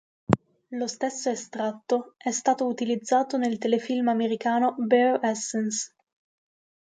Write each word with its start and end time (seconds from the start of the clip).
Lo 0.71 0.87
stesso 0.87 1.29
estratto 1.29 2.15
è 2.17 2.31
stato 2.31 2.65
utilizzato 2.65 3.37
nel 3.37 3.59
telefilm 3.59 4.07
americano 4.07 4.73
"Bare 4.79 5.19
Essence". 5.21 5.93